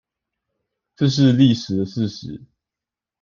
[0.95, 2.43] 這是歷史事實